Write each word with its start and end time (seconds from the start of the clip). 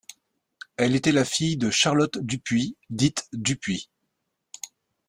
Elle 0.77 0.95
était 0.95 1.11
la 1.11 1.23
fille 1.25 1.57
de 1.57 1.69
Charlotte 1.69 2.17
Dupuis, 2.17 2.75
dite 2.89 3.27
Dupuis. 3.33 3.91